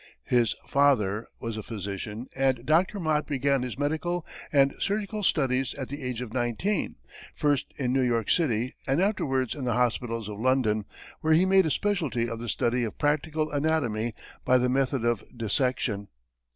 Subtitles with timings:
[0.25, 2.99] His father was a physician, and Dr.
[2.99, 6.95] Mott began his medical and surgical studies at the age of nineteen,
[7.35, 10.85] first in New York City, and afterwards in the hospitals of London,
[11.19, 15.23] where he made a specialty of the study of practical anatomy by the method of
[15.37, 16.07] dissection.